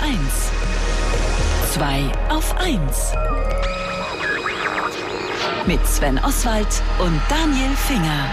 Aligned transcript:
1. 0.00 0.16
2 1.74 2.12
auf 2.30 2.56
1. 2.58 2.78
Mit 5.66 5.84
Sven 5.86 6.18
Oswald 6.18 6.66
und 6.98 7.20
Daniel 7.28 7.70
Finger. 7.88 8.28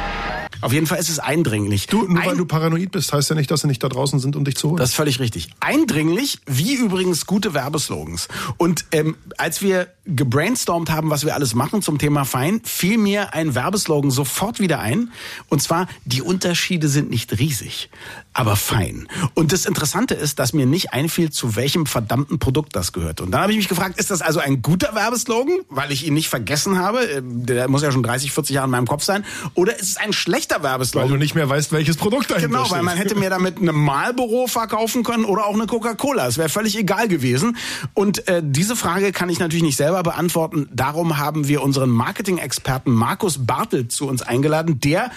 Auf 0.62 0.72
jeden 0.72 0.88
Fall 0.88 1.00
ist 1.00 1.10
es 1.10 1.20
eindringlich. 1.20 1.88
Du, 1.88 2.04
nur 2.08 2.22
Ein- 2.22 2.26
weil 2.30 2.38
du 2.38 2.46
paranoid 2.46 2.92
bist, 2.92 3.12
heißt 3.12 3.30
ja 3.30 3.36
nicht, 3.36 3.52
dass 3.52 3.62
sie 3.62 3.68
nicht 3.68 3.84
da 3.84 3.90
draußen 3.90 4.20
sind, 4.20 4.36
um 4.38 4.46
dich 4.46 4.56
zu 4.56 4.70
holen. 4.70 4.78
Das 4.78 4.90
ist 4.92 4.96
völlig 4.96 5.20
richtig. 5.20 5.50
Eindringlich, 5.60 6.40
wie 6.46 6.76
übrigens 6.76 7.26
gute 7.26 7.54
Werbeslogans. 7.54 8.30
Und 8.58 8.86
ähm, 8.92 9.18
als 9.38 9.62
wir 9.62 9.88
gebrainstormt 10.06 10.92
haben, 10.92 11.10
was 11.10 11.26
wir 11.26 11.34
alles 11.34 11.56
machen 11.56 11.82
zum 11.82 11.98
Thema 11.98 12.26
Fein, 12.26 12.62
fiel 12.66 12.98
mir 12.98 13.34
ein 13.34 13.56
Werbeslogan 13.56 14.12
sofort 14.12 14.60
wieder 14.60 14.80
ein. 14.80 15.12
Und 15.48 15.62
zwar, 15.62 15.88
die 16.04 16.22
Unterschiede 16.22 16.90
sind 16.90 17.10
nicht 17.10 17.40
riesig, 17.40 17.90
aber 18.34 18.56
fein. 18.56 19.08
Und 19.34 19.54
das 19.54 19.66
Interessante 19.66 20.14
ist, 20.14 20.40
dass 20.40 20.54
mir 20.54 20.66
nicht 20.66 20.92
einfiel, 20.92 21.32
zu 21.32 21.56
welchem 21.56 21.86
verdammten 21.86 22.38
Produkt 22.38 22.76
das 22.76 22.92
gehört. 22.92 23.22
Und 23.22 23.32
dann 23.32 23.42
habe 23.42 23.54
ich 23.54 23.58
mich 23.58 23.70
gefragt, 23.70 23.98
ist 23.98 24.12
das 24.12 24.22
also 24.22 24.40
ein 24.40 24.62
guter 24.62 24.94
Werbeslogan, 24.94 25.60
weil 25.70 25.92
ich 25.92 26.06
ihn 26.06 26.14
nicht 26.14 26.28
vergessen 26.28 26.80
habe? 26.80 27.22
Der 27.24 27.70
muss 27.70 27.82
ja 27.82 27.92
schon 27.92 28.04
30, 28.04 28.34
40 28.34 28.56
Jahre 28.56 28.66
in 28.66 28.72
meinem 28.72 28.88
Kopf 28.88 29.04
sein. 29.04 29.24
Oder 29.54 29.80
ist 29.80 29.90
es 29.90 29.98
ein 29.98 30.12
schlechter 30.12 30.58
weil 30.58 30.64
Werbeslogan? 30.64 31.10
du 31.10 31.18
nicht 31.18 31.36
mehr 31.36 31.48
weißt, 31.48 31.72
welches 31.72 31.96
Produkt 31.96 32.30
dahinter 32.30 32.48
Genau, 32.50 32.70
weil 32.72 32.84
man 32.84 32.98
hätte 32.98 33.16
mir 33.16 33.30
damit 33.30 33.58
eine 33.60 33.72
Marlboro 33.72 34.48
verkaufen 34.48 35.04
können 35.04 35.24
oder 35.24 35.46
auch 35.46 35.54
eine 35.54 35.68
Coca-Cola. 35.68 36.28
Es 36.28 36.38
wäre 36.38 36.50
völlig 36.50 36.78
egal 36.78 37.08
gewesen. 37.08 37.56
Und 37.94 38.28
äh, 38.28 38.42
diese 38.44 38.76
Frage 38.76 39.14
kann 39.14 39.30
ich 39.30 39.40
natürlich 39.40 39.64
nicht 39.64 39.78
selber 39.78 39.93
beantworten. 40.02 40.68
Darum 40.72 41.20
haben 41.20 41.48
wir 41.48 41.62
unseren 41.62 41.90
Marketing-Experten 41.90 42.92
Markus 42.92 43.46
Bartelt 43.46 43.92
zu 43.92 44.08
uns 44.08 44.24
eingeladen, 44.24 44.80
der 44.80 45.12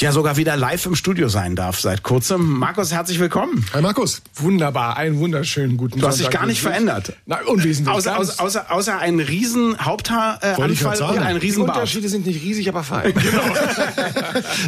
ja 0.00 0.12
sogar 0.12 0.36
wieder 0.36 0.56
live 0.56 0.86
im 0.86 0.94
Studio 0.94 1.28
sein 1.28 1.56
darf 1.56 1.80
seit 1.80 2.02
kurzem. 2.02 2.58
Markus, 2.58 2.92
herzlich 2.92 3.18
willkommen. 3.18 3.64
Hi 3.72 3.82
Markus. 3.82 4.22
Wunderbar, 4.34 4.96
einen 4.96 5.18
wunderschönen 5.18 5.76
guten 5.76 5.98
Du 5.98 6.06
hast 6.06 6.16
dich 6.18 6.24
Sonntag 6.26 6.40
gar 6.40 6.46
nicht 6.46 6.60
verändert. 6.60 7.14
Nein, 7.26 7.44
unwesentlich. 7.46 7.94
Außer, 7.94 8.12
Ganz- 8.14 8.30
außer, 8.38 8.42
außer, 8.42 8.72
außer 8.72 8.98
einen 8.98 9.20
riesen 9.20 9.76
Haupthaaranfall 9.84 10.96
grad 10.98 11.10
und 11.16 11.18
einen 11.18 11.40
die 11.40 11.46
riesen 11.46 11.66
Bart. 11.66 11.76
Unterschiede 11.78 12.08
sind 12.08 12.26
nicht 12.26 12.42
riesig, 12.42 12.68
aber 12.68 12.82
fein. 12.84 13.12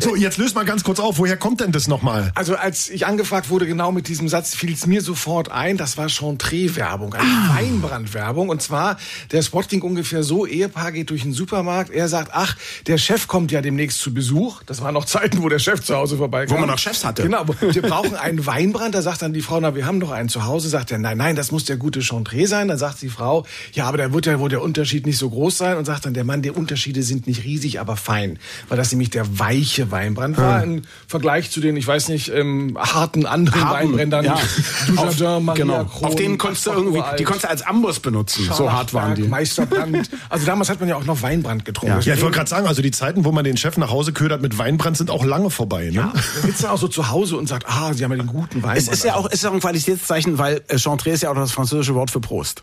So, 0.01 0.17
jetzt 0.17 0.39
löst 0.39 0.55
mal 0.55 0.65
ganz 0.65 0.83
kurz 0.85 0.99
auf, 0.99 1.19
woher 1.19 1.37
kommt 1.37 1.61
denn 1.61 1.71
das 1.73 1.87
nochmal? 1.87 2.33
Also 2.35 2.57
als 2.57 2.89
ich 2.89 3.07
angefragt 3.07 3.51
wurde, 3.51 3.67
genau 3.67 3.93
mit 3.93 4.09
diesem 4.09 4.29
Satz, 4.29 4.55
fiel 4.55 4.73
es 4.73 4.87
mir 4.87 5.01
sofort 5.01 5.51
ein, 5.51 5.77
das 5.77 5.97
war 5.97 6.09
Chantre-Werbung, 6.09 7.15
eine 7.15 7.23
Ah. 7.23 7.57
Weinbrand-Werbung. 7.57 8.49
Und 8.49 8.63
zwar, 8.63 8.97
der 9.31 9.43
Spot 9.43 9.63
ging 9.63 9.83
ungefähr 9.83 10.23
so, 10.23 10.47
Ehepaar 10.47 10.93
geht 10.93 11.11
durch 11.11 11.23
den 11.23 11.33
Supermarkt, 11.33 11.91
er 11.91 12.09
sagt, 12.09 12.31
ach, 12.33 12.57
der 12.87 12.99
Chef 12.99 13.29
kommt 13.29 13.53
ja 13.53 13.61
demnächst 13.61 14.01
zu 14.01 14.13
Besuch. 14.13 14.63
Das 14.67 14.81
waren 14.83 14.95
noch 14.95 15.05
Zeiten, 15.21 15.43
wo 15.43 15.49
der 15.49 15.59
Chef 15.59 15.83
zu 15.83 15.95
Hause 15.95 16.17
vorbeikam. 16.17 16.57
Wo 16.57 16.61
man 16.61 16.69
noch 16.69 16.79
Chefs 16.79 17.05
hatte. 17.05 17.23
Genau, 17.23 17.45
wir 17.61 17.83
brauchen 17.83 18.17
einen 18.17 18.47
Weinbrand. 18.47 18.95
Da 18.95 19.03
sagt 19.03 19.23
dann 19.23 19.33
die 19.33 19.43
Frau, 19.43 19.61
na, 19.61 19.75
wir 19.75 19.87
haben 19.87 20.01
doch 20.01 20.11
einen 20.11 20.29
zu 20.29 20.45
Hause. 20.45 20.69
Sagt 20.69 20.91
er, 20.91 20.99
nein, 20.99 21.19
nein, 21.19 21.37
das 21.37 21.53
muss 21.53 21.65
der 21.65 21.77
gute 21.77 22.03
Chantre 22.03 22.47
sein. 22.47 22.69
Dann 22.69 22.79
sagt 22.79 23.03
die 23.03 23.09
Frau, 23.09 23.45
ja, 23.73 23.87
aber 23.87 23.99
da 23.99 24.13
wird 24.13 24.27
ja 24.27 24.39
wohl 24.39 24.49
der 24.49 24.63
Unterschied 24.63 25.07
nicht 25.07 25.19
so 25.19 25.29
groß 25.31 25.59
sein. 25.59 25.77
Und 25.77 25.85
sagt 25.85 26.07
dann 26.07 26.15
der 26.15 26.25
Mann, 26.25 26.43
die 26.43 26.51
Unterschiede 26.51 27.03
sind 27.03 27.27
nicht 27.27 27.45
riesig, 27.45 27.81
aber 27.81 27.97
fein. 27.97 28.39
Weil 28.69 28.79
das 28.79 28.91
nämlich 28.93 29.11
der 29.11 29.39
weiche 29.39 29.91
Weinbrand 29.91 30.39
war 30.39 30.63
im 30.63 30.83
Vergleich 31.07 31.51
zu 31.51 31.61
den, 31.61 31.77
ich 31.77 31.87
weiß 31.87 32.09
nicht, 32.09 32.29
ähm, 32.29 32.77
harten 32.79 33.27
anderen 33.27 33.65
Harten, 33.65 33.89
Weinbrändern. 33.89 34.25
ja. 34.25 34.39
Dujardin, 34.87 35.27
Auf, 35.27 35.43
Maria 35.43 35.65
genau. 35.65 35.85
Kron, 35.85 36.09
Auf 36.09 36.17
denen 36.17 36.39
konntest 36.39 36.67
du 36.67 36.71
irgendwie, 36.73 37.03
die 37.19 37.25
konntest 37.25 37.45
du 37.45 37.51
als 37.51 37.63
Amboss 37.63 38.01
benutzen. 38.01 38.49
So 38.53 38.73
hart 38.73 38.95
waren 38.95 39.15
die. 39.15 39.23
Meisterbrand. 39.23 40.11
Also 40.29 40.47
damals 40.47 40.71
hat 40.71 40.81
man 40.81 40.89
ja 40.89 40.97
auch 40.97 41.05
noch 41.05 41.23
Weinbrand 41.23 41.65
getrunken. 41.65 42.01
Ja, 42.03 42.15
ich 42.15 42.23
wollte 42.23 42.37
gerade 42.37 42.51
sagen, 42.51 42.67
also 42.67 42.83
die 42.83 42.91
Zeiten, 42.91 43.25
wo 43.25 43.33
man 43.33 43.45
den 43.45 43.57
Chef 43.57 43.77
nach 43.77 43.91
Hause 43.91 44.13
ködert 44.13 44.43
mit 44.43 44.59
Weinbrand, 44.59 44.97
sind 44.97 45.10
auch 45.11 45.25
lange 45.25 45.51
vorbei. 45.51 45.87
Ne? 45.87 45.93
Ja, 45.95 46.13
sitzt 46.43 46.65
er 46.65 46.73
auch 46.73 46.79
so 46.79 46.89
zu 46.89 47.11
Hause 47.11 47.37
und 47.37 47.49
sagt, 47.49 47.67
ah, 47.69 47.93
Sie 47.93 48.05
haben 48.05 48.13
ja 48.13 48.19
den 48.19 48.27
guten 48.27 48.63
Weinbrand. 48.63 48.79
Es 48.79 48.89
ist 48.89 49.05
ja 49.05 49.15
auch, 49.15 49.27
es 49.27 49.35
ist 49.41 49.45
auch 49.47 49.53
ein 49.53 49.61
Qualitätszeichen, 49.61 50.39
weil 50.39 50.63
äh, 50.69 50.79
Chantre 50.79 51.11
ist 51.11 51.23
ja 51.23 51.31
auch 51.31 51.35
das 51.35 51.53
französische 51.53 51.95
Wort 51.95 52.11
für 52.11 52.21
Prost. 52.21 52.63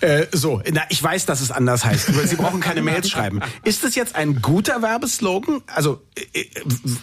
Äh, 0.00 0.26
so, 0.32 0.62
na, 0.72 0.82
ich 0.88 1.02
weiß, 1.02 1.26
dass 1.26 1.40
es 1.40 1.50
anders 1.50 1.84
heißt. 1.84 2.08
aber 2.10 2.26
Sie 2.26 2.36
brauchen 2.36 2.60
keine 2.60 2.82
Mails 2.82 3.08
schreiben. 3.10 3.40
Ist 3.64 3.84
es 3.84 3.94
jetzt 3.94 4.14
ein 4.14 4.40
guter 4.42 4.82
Werbeslogan? 4.82 5.62
Also 5.74 6.00
äh, 6.34 6.40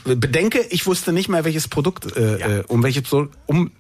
äh, 0.10 0.16
bedenke, 0.16 0.60
ich 0.70 0.86
wusste 0.86 1.12
nicht 1.14 1.30
mehr, 1.30 1.46
welches 1.46 1.68
Produkt, 1.68 2.16
äh, 2.16 2.60
äh, 2.60 2.64
um 2.68 2.84
welches 2.84 3.04
Produkt, 3.04 3.36
um 3.48 3.72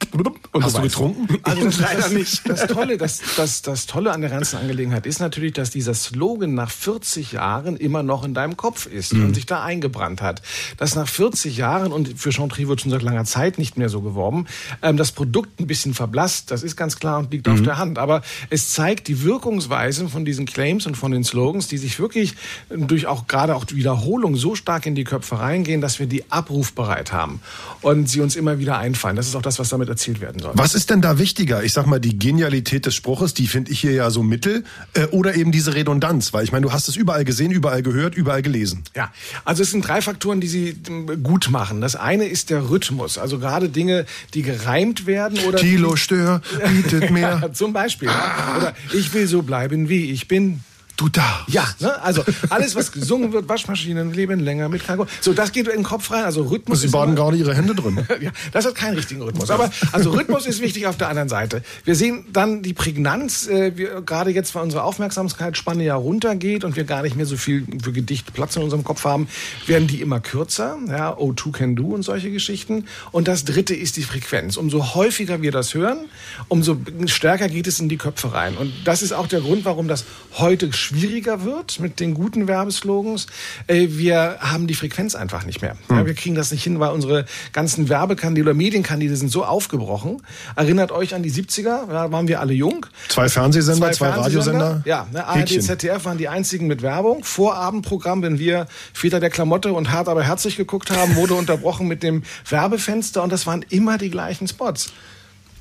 und 0.52 0.64
Hast 0.64 0.76
du 0.78 0.82
weißt. 0.82 0.90
getrunken? 0.90 1.38
Also 1.44 1.64
das, 1.66 1.80
Leider 1.80 2.02
das, 2.02 2.12
nicht. 2.12 2.50
Das 2.50 2.68
Tolle, 2.68 2.98
das, 2.98 3.20
das, 3.38 3.62
das 3.62 3.86
Tolle 3.86 4.12
an 4.12 4.22
der 4.22 4.30
ganzen 4.30 4.58
Angelegenheit 4.58 5.06
ist 5.06 5.20
natürlich, 5.20 5.54
dass 5.54 5.70
dieser 5.70 5.94
Slogan 5.94 6.54
nach 6.54 6.72
40 6.72 7.34
Jahren 7.34 7.78
immer 7.78 8.02
noch 8.04 8.24
in 8.24 8.34
deinem 8.34 8.58
Kopf 8.58 8.86
ist 8.88 9.14
Mhm. 9.14 9.26
und 9.26 9.34
sich 9.36 9.46
da 9.46 9.64
eingebrannt 9.64 10.22
hat. 10.22 10.42
Dass 10.86 10.94
nach 10.94 11.08
40 11.08 11.58
Jahren, 11.58 11.92
und 11.92 12.20
für 12.20 12.32
Chantre 12.32 12.68
wird 12.68 12.80
schon 12.82 12.92
seit 12.92 13.02
langer 13.02 13.26
Zeit 13.26 13.58
nicht 13.58 13.76
mehr 13.76 13.90
so 13.90 14.02
geworben, 14.02 14.46
ähm, 14.84 14.98
das 14.98 15.12
Produkt 15.12 15.60
ein 15.60 15.66
bisschen 15.66 15.96
verblasst, 15.96 16.52
das 16.52 16.62
ist 16.62 16.76
ganz 16.76 17.00
klar 17.00 17.18
und 17.18 17.32
liegt 17.32 17.48
Mhm. 17.48 17.54
auf 17.54 17.62
der 17.64 17.80
Hand. 17.80 17.98
Aber 17.98 18.22
es 18.52 18.70
zeigt 18.72 19.08
die 19.08 19.24
Wirkungsweise 19.24 20.08
von 20.10 20.26
diesen 20.26 20.46
Claims 20.46 20.86
und 20.86 20.94
von 20.96 21.12
den 21.12 21.24
Slogans, 21.24 21.68
die 21.68 21.80
sich 21.80 21.98
wirklich 21.98 22.36
durch 22.70 23.08
auch 23.08 23.26
gerade 23.26 23.56
auch 23.56 23.64
die 23.66 23.78
Wiederholung 23.78 24.36
so 24.36 24.54
stark 24.54 24.86
in 24.86 24.94
die 24.94 25.06
Köpfe 25.06 25.40
reingehen, 25.40 25.82
dass 25.82 25.98
wir 25.98 26.06
die 26.06 26.30
abrufbereit 26.32 27.12
haben 27.12 27.40
und 27.82 28.08
sie 28.08 28.22
uns 28.22 28.36
immer 28.36 28.60
wieder 28.60 28.78
einfallen. 28.78 29.16
Das 29.16 29.26
ist 29.26 29.36
auch 29.36 29.42
das, 29.42 29.58
was 29.58 29.70
damit 29.70 29.90
erzielt 29.90 30.22
werden 30.22 30.40
soll. 30.40 30.52
Was 30.54 30.76
ist 30.76 30.92
denn 30.92 31.02
da 31.02 31.18
wichtiger? 31.18 31.64
Ich 31.64 31.74
sag 31.74 31.88
mal, 31.88 32.00
die 32.00 32.20
Genialität 32.20 32.86
des 32.86 32.94
Spruches, 32.94 33.34
die 33.34 33.48
finde 33.48 33.72
ich 33.72 33.80
hier 33.80 33.94
ja 33.94 34.12
so 34.12 34.22
mittel, 34.22 34.64
äh, 34.94 35.06
oder 35.08 35.34
eben 35.34 35.52
diese 35.52 35.74
Redundanz? 35.74 36.32
Weil 36.32 36.44
ich 36.44 36.52
meine, 36.52 36.68
du 36.68 36.72
hast 36.72 36.88
es 36.90 36.96
überall 36.96 37.26
gesehen, 37.26 37.50
überall 37.50 37.82
gehört, 37.82 38.14
überall 38.14 38.44
gelesen. 38.44 38.84
Ja, 38.96 39.12
also 39.46 39.64
es 39.64 39.72
sind 39.72 39.88
drei 39.88 40.04
Faktoren, 40.04 40.42
die 40.42 40.48
sie 40.48 40.75
gut 41.24 41.50
machen. 41.50 41.82
Das 41.82 41.96
eine 41.96 42.26
ist 42.26 42.50
der 42.50 42.70
Rhythmus, 42.70 43.18
also 43.18 43.40
gerade 43.40 43.70
Dinge, 43.70 44.06
die 44.34 44.42
gereimt 44.42 45.06
werden 45.06 45.40
oder 45.48 45.58
Thilo 45.58 45.96
Stör 45.96 46.42
bietet 46.68 47.12
mehr. 47.12 47.40
ja, 47.42 47.54
zum 47.54 47.74
Beispiel. 47.74 48.08
Ja. 48.08 48.56
Oder 48.58 48.74
ich 48.94 49.14
will 49.14 49.28
so 49.28 49.42
bleiben, 49.42 49.90
wie 49.90 50.12
ich 50.12 50.28
bin. 50.28 50.62
Du 50.98 51.10
da. 51.10 51.46
Ja, 51.48 51.68
ne? 51.80 52.02
also 52.02 52.24
alles, 52.50 52.76
was 52.76 52.94
gesungen 52.94 53.34
wird, 53.34 53.50
Waschmaschinen 53.50 54.14
leben 54.14 54.40
länger 54.40 54.70
mit 54.70 54.84
Kranko. 54.84 55.08
So, 55.20 55.34
das 55.34 55.52
geht 55.52 55.68
in 55.68 55.76
den 55.76 55.84
Kopf 55.84 56.10
rein. 56.12 56.24
Also 56.24 56.44
Rhythmus. 56.44 56.80
Sie 56.80 56.86
ist 56.86 56.92
baden 56.94 57.16
gerade 57.16 57.36
ihre 57.36 57.54
Hände 57.54 57.76
drin. 57.76 58.06
ja, 58.22 58.32
das 58.54 58.66
hat 58.66 58.76
keinen 58.76 58.96
richtigen 58.96 59.22
Rhythmus. 59.22 59.50
Aber 59.50 59.70
also 59.92 60.12
Rhythmus 60.12 60.46
ist 60.46 60.62
wichtig 60.62 60.88
auf 60.88 60.98
der 60.98 61.10
anderen 61.10 61.28
Seite. 61.28 61.64
Wir 61.84 61.96
sehen 61.96 62.26
dann 62.32 62.62
die 62.62 62.74
Prägnanz, 62.74 63.48
äh, 63.48 63.76
wir, 63.76 64.02
gerade 64.02 64.32
jetzt, 64.32 64.56
weil 64.56 64.64
unsere 64.64 64.84
Aufmerksamkeitsspanne 64.84 65.84
ja 65.84 65.96
runtergeht 65.96 66.64
und 66.64 66.78
wir 66.78 66.86
gar 66.86 67.02
nicht 67.02 67.18
mehr 67.18 67.26
so 67.26 67.36
viel 67.36 67.66
für 67.84 67.92
Gedicht 67.92 68.34
Platz 68.34 68.56
in 68.56 68.64
unserem 68.64 68.86
Kopf 68.86 69.04
haben, 69.04 69.28
werden 69.68 69.88
die 69.88 70.02
immer 70.02 70.22
kürzer. 70.22 70.78
Ja, 70.88 71.14
O2 71.14 71.52
can 71.52 71.76
do 71.76 71.88
und 71.88 72.04
solche 72.04 72.32
Geschichten. 72.32 72.86
Und 73.12 73.28
das 73.28 73.44
dritte 73.44 73.76
ist 73.76 73.98
die 73.98 74.04
Frequenz. 74.04 74.56
Umso 74.56 74.96
häufiger 74.96 75.42
wir 75.42 75.52
das 75.52 75.74
hören, 75.74 76.06
umso 76.48 76.78
stärker 77.08 77.50
geht 77.50 77.68
es 77.68 77.80
in 77.80 77.90
die 77.90 77.98
Köpfe 77.98 78.34
rein. 78.34 78.56
Und 78.56 78.72
das 78.86 79.02
ist 79.02 79.12
auch 79.12 79.28
der 79.28 79.42
Grund, 79.42 79.66
warum 79.66 79.88
das 79.90 80.06
heute 80.38 80.72
schwieriger 80.86 81.44
wird 81.44 81.80
mit 81.80 82.00
den 82.00 82.14
guten 82.14 82.48
Werbeslogans. 82.48 83.28
Äh, 83.68 83.88
wir 83.90 84.38
haben 84.40 84.68
die 84.68 84.76
Frequenz 84.76 85.16
einfach 85.16 85.46
nicht 85.46 85.62
mehr. 85.62 85.76
Ja, 85.90 86.06
wir 86.06 86.14
kriegen 86.14 86.36
das 86.36 86.52
nicht 86.52 86.64
hin, 86.64 86.80
weil 86.80 86.92
unsere 86.92 87.26
ganzen 87.54 87.90
Werbekanäle 87.90 88.44
oder 88.44 88.54
Medienkanäle 88.54 89.16
sind 89.16 89.30
so 89.30 89.44
aufgebrochen. 89.44 90.22
Erinnert 90.56 90.92
euch 90.92 91.16
an 91.16 91.24
die 91.24 91.32
70er, 91.32 91.88
da 91.88 92.12
waren 92.12 92.28
wir 92.28 92.40
alle 92.40 92.54
jung. 92.54 92.86
Zwei 93.10 93.30
Fernsehsender, 93.30 93.92
zwei, 93.92 94.10
Radiosender. 94.10 94.82
Ja, 94.86 95.08
ne, 95.12 95.26
ARD, 95.26 95.40
Häkchen. 95.40 95.62
ZDF 95.62 96.06
waren 96.06 96.18
die 96.18 96.30
einzigen 96.30 96.68
mit 96.68 96.82
Werbung. 96.82 97.24
Vorabendprogramm, 97.24 98.22
wenn 98.22 98.40
wir 98.40 98.68
Väter 98.94 99.20
der 99.20 99.30
Klamotte 99.30 99.74
und 99.74 99.92
hart 99.92 100.08
aber 100.08 100.24
herzlich 100.24 100.58
geguckt 100.58 100.92
haben, 100.92 101.16
wurde 101.16 101.34
unterbrochen 101.36 101.88
mit 101.88 102.04
dem 102.04 102.24
Werbefenster 102.50 103.24
und 103.24 103.32
das 103.32 103.48
waren 103.48 103.66
immer 103.70 103.98
die 103.98 104.10
gleichen 104.10 104.48
Spots. 104.48 104.92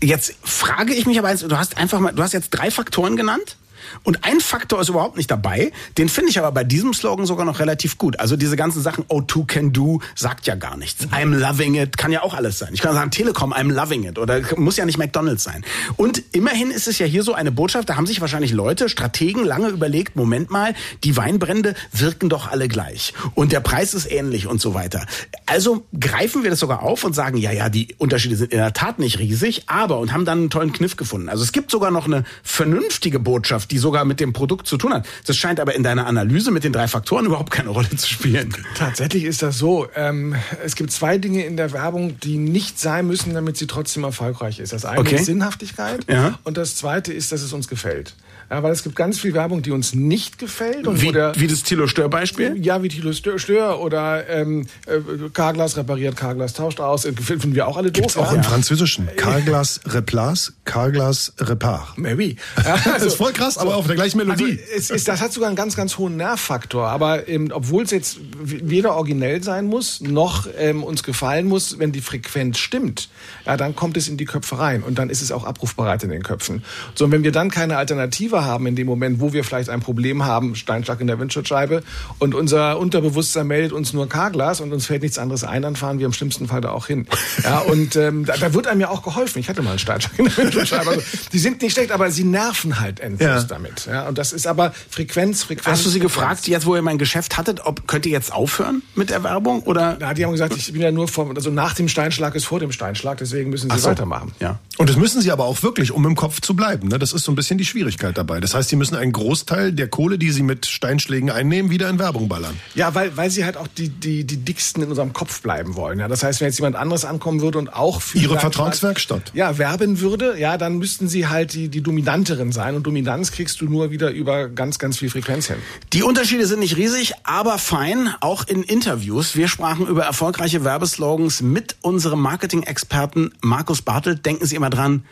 Jetzt 0.02 0.34
frage 0.42 0.92
ich 0.92 1.06
mich 1.06 1.18
aber 1.18 1.28
eins, 1.28 1.40
du 1.40 1.56
hast 1.56 1.78
einfach 1.78 1.98
mal, 2.00 2.12
du 2.12 2.22
hast 2.22 2.32
jetzt 2.32 2.50
drei 2.50 2.70
Faktoren 2.70 3.16
genannt. 3.16 3.56
Und 4.02 4.24
ein 4.24 4.40
Faktor 4.40 4.80
ist 4.80 4.88
überhaupt 4.88 5.16
nicht 5.16 5.30
dabei. 5.30 5.72
Den 5.98 6.08
finde 6.08 6.30
ich 6.30 6.38
aber 6.38 6.52
bei 6.52 6.64
diesem 6.64 6.94
Slogan 6.94 7.26
sogar 7.26 7.44
noch 7.44 7.60
relativ 7.60 7.98
gut. 7.98 8.18
Also 8.20 8.36
diese 8.36 8.56
ganzen 8.56 8.82
Sachen, 8.82 9.04
O2 9.04 9.46
can 9.46 9.72
do, 9.72 10.00
sagt 10.14 10.46
ja 10.46 10.54
gar 10.54 10.76
nichts. 10.76 11.06
I'm 11.08 11.34
loving 11.34 11.74
it, 11.74 11.96
kann 11.96 12.12
ja 12.12 12.22
auch 12.22 12.34
alles 12.34 12.58
sein. 12.58 12.70
Ich 12.72 12.80
kann 12.80 12.94
sagen 12.94 13.10
Telekom, 13.10 13.52
I'm 13.52 13.72
loving 13.72 14.04
it. 14.04 14.18
Oder 14.18 14.42
muss 14.56 14.76
ja 14.76 14.84
nicht 14.84 14.98
McDonalds 14.98 15.44
sein. 15.44 15.64
Und 15.96 16.22
immerhin 16.32 16.70
ist 16.70 16.88
es 16.88 16.98
ja 16.98 17.06
hier 17.06 17.22
so 17.22 17.34
eine 17.34 17.52
Botschaft, 17.52 17.88
da 17.88 17.96
haben 17.96 18.06
sich 18.06 18.20
wahrscheinlich 18.20 18.52
Leute, 18.52 18.88
Strategen 18.88 19.44
lange 19.44 19.68
überlegt, 19.68 20.16
Moment 20.16 20.50
mal, 20.50 20.74
die 21.02 21.16
Weinbrände 21.16 21.74
wirken 21.92 22.28
doch 22.28 22.50
alle 22.50 22.68
gleich. 22.68 23.14
Und 23.34 23.52
der 23.52 23.60
Preis 23.60 23.94
ist 23.94 24.10
ähnlich 24.10 24.46
und 24.46 24.60
so 24.60 24.74
weiter. 24.74 25.06
Also 25.46 25.86
greifen 25.98 26.42
wir 26.42 26.50
das 26.50 26.60
sogar 26.60 26.82
auf 26.82 27.04
und 27.04 27.14
sagen, 27.14 27.36
ja, 27.36 27.52
ja, 27.52 27.68
die 27.68 27.94
Unterschiede 27.98 28.36
sind 28.36 28.52
in 28.52 28.58
der 28.58 28.72
Tat 28.72 28.98
nicht 28.98 29.18
riesig, 29.18 29.64
aber, 29.66 29.98
und 29.98 30.12
haben 30.12 30.24
dann 30.24 30.38
einen 30.38 30.50
tollen 30.50 30.72
Kniff 30.72 30.96
gefunden. 30.96 31.28
Also 31.28 31.42
es 31.44 31.52
gibt 31.52 31.70
sogar 31.70 31.90
noch 31.90 32.06
eine 32.06 32.24
vernünftige 32.42 33.18
Botschaft, 33.18 33.70
die 33.74 33.78
sogar 33.78 34.04
mit 34.04 34.20
dem 34.20 34.32
Produkt 34.32 34.68
zu 34.68 34.76
tun 34.76 34.94
hat. 34.94 35.04
Das 35.26 35.36
scheint 35.36 35.58
aber 35.58 35.74
in 35.74 35.82
deiner 35.82 36.06
Analyse 36.06 36.52
mit 36.52 36.62
den 36.62 36.72
drei 36.72 36.86
Faktoren 36.86 37.26
überhaupt 37.26 37.50
keine 37.50 37.70
Rolle 37.70 37.88
zu 37.96 38.06
spielen. 38.06 38.54
Tatsächlich 38.76 39.24
ist 39.24 39.42
das 39.42 39.58
so. 39.58 39.88
Ähm, 39.96 40.36
es 40.64 40.76
gibt 40.76 40.92
zwei 40.92 41.18
Dinge 41.18 41.44
in 41.44 41.56
der 41.56 41.72
Werbung, 41.72 42.20
die 42.20 42.36
nicht 42.36 42.78
sein 42.78 43.08
müssen, 43.08 43.34
damit 43.34 43.56
sie 43.56 43.66
trotzdem 43.66 44.04
erfolgreich 44.04 44.60
ist. 44.60 44.72
Das 44.72 44.84
eine 44.84 45.00
Okay. 45.00 45.16
ist 45.16 45.24
Sinnhaftigkeit 45.24 46.06
Ja. 46.08 46.38
und 46.44 46.56
das 46.56 46.76
zweite 46.76 47.12
ist, 47.12 47.32
dass 47.32 47.42
es 47.42 47.52
uns 47.52 47.66
gefällt. 47.66 48.14
Ja, 48.50 48.62
weil 48.62 48.72
es 48.72 48.82
gibt 48.82 48.96
ganz 48.96 49.18
viel 49.18 49.34
Werbung, 49.34 49.62
die 49.62 49.70
uns 49.70 49.94
nicht 49.94 50.38
gefällt 50.38 50.86
und 50.86 51.00
Wie, 51.00 51.12
der 51.12 51.32
wie 51.36 51.46
das 51.46 51.62
Thilo 51.62 51.86
Stör-Beispiel? 51.86 52.56
ja, 52.64 52.82
wie 52.82 52.88
Thilo 52.88 53.12
Stör, 53.12 53.38
Stör 53.38 53.80
oder 53.80 54.28
ähm, 54.28 54.66
äh, 54.86 54.98
Carglass 55.32 55.76
repariert, 55.76 56.16
Carglass 56.16 56.52
tauscht 56.52 56.80
aus, 56.80 57.04
äh, 57.04 57.12
finden 57.12 57.54
wir 57.54 57.66
auch 57.66 57.76
alle 57.76 57.90
Gibt's 57.90 58.14
doof. 58.14 58.24
auch 58.26 58.30
ja. 58.32 58.38
im 58.38 58.44
Französischen. 58.44 59.08
Carglass 59.16 59.80
Replace, 59.86 60.52
Carglass 60.64 61.32
Repar. 61.40 61.92
Maybe. 61.96 62.36
Ja, 62.64 62.78
Das 62.94 63.02
ist 63.02 63.14
voll 63.16 63.32
krass, 63.32 63.58
aber 63.58 63.76
auf 63.76 63.86
der 63.86 63.96
gleichen 63.96 64.20
Also 64.20 64.44
Melodie. 64.44 64.60
es 64.76 64.90
ist, 64.90 65.08
das 65.08 65.20
hat 65.20 65.32
sogar 65.32 65.48
einen 65.48 65.56
ganz, 65.56 65.76
ganz 65.76 65.98
hohen 65.98 66.16
Nervfaktor. 66.16 66.88
Aber 66.88 67.28
ähm, 67.28 67.50
obwohl 67.52 67.84
es 67.84 67.90
jetzt 67.90 68.18
weder 68.42 68.94
originell 68.94 69.42
sein 69.42 69.66
muss, 69.66 70.00
noch 70.00 70.46
ähm, 70.58 70.82
uns 70.84 71.02
gefallen 71.02 71.46
muss, 71.46 71.78
wenn 71.78 71.92
die 71.92 72.00
Frequenz 72.00 72.58
stimmt, 72.58 73.08
ja, 73.46 73.56
dann 73.56 73.74
kommt 73.74 73.96
es 73.96 74.08
in 74.08 74.16
die 74.16 74.24
Köpfe 74.26 74.58
rein 74.58 74.82
und 74.82 74.98
dann 74.98 75.10
ist 75.10 75.22
es 75.22 75.32
auch 75.32 75.44
abrufbereit 75.44 76.02
in 76.04 76.10
den 76.10 76.22
Köpfen. 76.22 76.62
So, 76.94 77.06
und 77.06 77.10
wenn 77.12 77.24
wir 77.24 77.32
dann 77.32 77.50
keine 77.50 77.76
Alternative 77.76 78.33
haben 78.42 78.66
in 78.66 78.74
dem 78.74 78.86
Moment, 78.86 79.20
wo 79.20 79.32
wir 79.32 79.44
vielleicht 79.44 79.68
ein 79.68 79.80
Problem 79.80 80.24
haben, 80.24 80.54
Steinschlag 80.54 81.00
in 81.00 81.06
der 81.06 81.18
Windschutzscheibe 81.20 81.82
und 82.18 82.34
unser 82.34 82.78
Unterbewusstsein 82.78 83.46
meldet 83.46 83.72
uns 83.72 83.92
nur 83.92 84.08
Carglass 84.08 84.60
und 84.60 84.72
uns 84.72 84.86
fällt 84.86 85.02
nichts 85.02 85.18
anderes 85.18 85.44
ein, 85.44 85.62
dann 85.62 85.76
fahren 85.76 85.98
wir 85.98 86.06
im 86.06 86.12
schlimmsten 86.12 86.48
Fall 86.48 86.60
da 86.62 86.70
auch 86.70 86.86
hin. 86.86 87.06
Ja, 87.42 87.58
und 87.66 87.96
ähm, 87.96 88.24
da, 88.24 88.36
da 88.36 88.54
wird 88.54 88.66
einem 88.66 88.80
ja 88.80 88.88
auch 88.88 89.02
geholfen. 89.02 89.38
Ich 89.38 89.48
hatte 89.48 89.62
mal 89.62 89.70
einen 89.70 89.78
Steinschlag 89.78 90.18
in 90.18 90.24
der 90.24 90.36
Windschutzscheibe. 90.36 90.90
Also, 90.90 91.02
die 91.32 91.38
sind 91.38 91.60
nicht 91.62 91.72
schlecht, 91.74 91.92
aber 91.92 92.10
sie 92.10 92.24
nerven 92.24 92.80
halt 92.80 93.00
endlos 93.00 93.28
Ja. 93.28 93.42
damit. 93.42 93.86
Ja, 93.86 94.08
und 94.08 94.16
das 94.18 94.32
ist 94.32 94.46
aber 94.46 94.72
Frequenz, 94.90 95.42
Frequenz. 95.42 95.66
Hast 95.66 95.84
du 95.84 95.90
sie 95.90 95.98
Frequenz. 96.00 96.14
gefragt, 96.14 96.48
jetzt 96.48 96.64
wo 96.66 96.74
ihr 96.74 96.82
mein 96.82 96.98
Geschäft 96.98 97.36
hattet, 97.36 97.60
ob 97.66 97.86
könnt 97.86 98.06
ihr 98.06 98.12
jetzt 98.12 98.32
aufhören 98.32 98.82
mit 98.94 99.10
der 99.10 99.22
Werbung 99.22 99.62
oder? 99.64 99.96
Na, 100.00 100.14
die 100.14 100.24
haben 100.24 100.32
gesagt, 100.32 100.56
ich 100.56 100.72
bin 100.72 100.80
ja 100.80 100.90
nur 100.90 101.08
vor, 101.08 101.30
also 101.34 101.50
nach 101.50 101.74
dem 101.74 101.88
Steinschlag 101.88 102.34
ist 102.34 102.44
vor 102.46 102.60
dem 102.60 102.72
Steinschlag, 102.72 103.18
deswegen 103.18 103.50
müssen 103.50 103.70
sie 103.70 103.78
so. 103.78 103.90
weitermachen. 103.90 104.32
Ja. 104.40 104.58
Und 104.78 104.88
das 104.88 104.96
müssen 104.96 105.20
sie 105.20 105.30
aber 105.30 105.44
auch 105.44 105.62
wirklich, 105.62 105.92
um 105.92 106.04
im 106.06 106.14
Kopf 106.16 106.40
zu 106.40 106.54
bleiben. 106.54 106.88
Ne? 106.88 106.98
Das 106.98 107.12
ist 107.12 107.24
so 107.24 107.32
ein 107.32 107.34
bisschen 107.34 107.58
die 107.58 107.64
Schwierigkeit 107.64 108.16
dabei. 108.16 108.23
Das 108.24 108.54
heißt, 108.54 108.68
sie 108.68 108.76
müssen 108.76 108.96
einen 108.96 109.12
Großteil 109.12 109.72
der 109.72 109.88
Kohle, 109.88 110.18
die 110.18 110.30
sie 110.30 110.42
mit 110.42 110.66
Steinschlägen 110.66 111.30
einnehmen, 111.30 111.70
wieder 111.70 111.88
in 111.88 111.98
Werbung 111.98 112.28
ballern. 112.28 112.58
Ja, 112.74 112.94
weil, 112.94 113.16
weil 113.16 113.30
sie 113.30 113.44
halt 113.44 113.56
auch 113.56 113.66
die, 113.66 113.88
die, 113.88 114.24
die 114.24 114.38
dicksten 114.38 114.82
in 114.82 114.88
unserem 114.88 115.12
Kopf 115.12 115.42
bleiben 115.42 115.76
wollen. 115.76 115.98
Ja, 115.98 116.08
das 116.08 116.22
heißt, 116.22 116.40
wenn 116.40 116.48
jetzt 116.48 116.58
jemand 116.58 116.76
anderes 116.76 117.04
ankommen 117.04 117.40
würde 117.40 117.58
und 117.58 117.72
auch 117.72 118.00
für 118.00 118.18
Ihre 118.18 118.38
Vertragswerkstatt. 118.38 119.32
Ja, 119.34 119.58
werben 119.58 120.00
würde, 120.00 120.38
ja, 120.38 120.56
dann 120.56 120.78
müssten 120.78 121.08
sie 121.08 121.28
halt 121.28 121.52
die, 121.54 121.68
die 121.68 121.82
dominanteren 121.82 122.52
sein. 122.52 122.74
Und 122.74 122.86
Dominanz 122.86 123.32
kriegst 123.32 123.60
du 123.60 123.66
nur 123.66 123.90
wieder 123.90 124.10
über 124.10 124.48
ganz, 124.48 124.78
ganz 124.78 124.98
viel 124.98 125.10
Frequenz 125.10 125.48
hin. 125.48 125.56
Die 125.92 126.02
Unterschiede 126.02 126.46
sind 126.46 126.60
nicht 126.60 126.76
riesig, 126.76 127.12
aber 127.24 127.58
fein, 127.58 128.14
auch 128.20 128.46
in 128.46 128.62
Interviews. 128.62 129.36
Wir 129.36 129.48
sprachen 129.48 129.86
über 129.86 130.04
erfolgreiche 130.04 130.64
Werbeslogans 130.64 131.42
mit 131.42 131.76
unserem 131.82 132.20
Marketing-Experten 132.20 133.32
Markus 133.42 133.82
Bartelt. 133.82 134.24
Denken 134.24 134.46
Sie 134.46 134.56
immer 134.56 134.70
dran, 134.70 135.04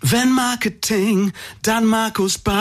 wenn 0.00 0.32
Marketing, 0.32 1.32
dann 1.62 1.86
Markus 1.86 2.38
Bartelt. 2.38 2.57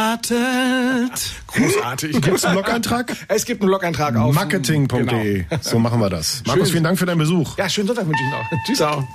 Großartig. 1.47 2.21
Gibt's 2.21 2.45
einen 2.45 2.55
Blog-Eintrag? 2.55 3.15
Es 3.27 3.45
gibt 3.45 3.61
einen 3.61 3.69
Blog-Eintrag 3.69 4.15
auf 4.15 4.33
Marketing.de. 4.35 5.43
Genau. 5.43 5.61
So 5.61 5.79
machen 5.79 5.99
wir 5.99 6.09
das. 6.09 6.43
Markus, 6.45 6.65
Schön. 6.67 6.71
vielen 6.73 6.83
Dank 6.83 6.99
für 6.99 7.05
deinen 7.05 7.19
Besuch. 7.19 7.57
Ja, 7.57 7.69
schönen 7.69 7.87
Sonntag 7.87 8.07
wünsche 8.07 8.23
ich 8.23 8.31
noch. 8.31 8.63
Tschüss. 8.65 8.77
Ciao. 8.77 9.07